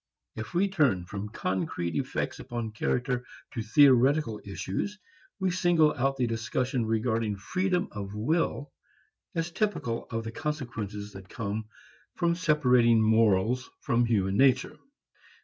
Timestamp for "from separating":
12.15-12.99